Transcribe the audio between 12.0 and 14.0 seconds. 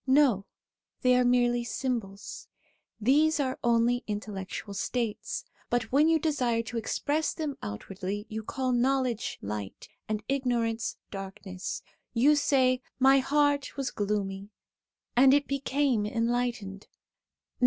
You say:' My heart was